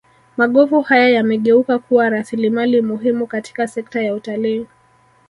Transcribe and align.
magofu 0.37 0.81
haya 0.81 1.09
yamegeuka 1.09 1.79
kuwa 1.79 2.09
rasilimali 2.09 2.81
muhimu 2.81 3.27
katika 3.27 3.67
sekta 3.67 4.01
ya 4.01 4.13
utalii 4.15 4.65